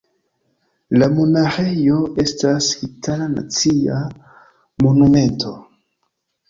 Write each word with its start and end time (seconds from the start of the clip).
La 1.01 1.09
monaĥejo 1.17 1.99
estas 2.25 2.71
itala 2.89 3.31
nacia 3.37 4.01
monumento. 4.87 5.57